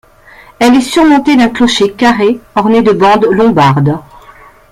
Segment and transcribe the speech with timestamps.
[0.57, 3.99] Elle est surmontée d'un clocher carré orné de bandes lombardes.